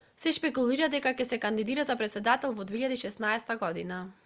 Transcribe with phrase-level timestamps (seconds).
[0.21, 4.03] се шпекулира дека ќе се кандидира за претседател во 2016 година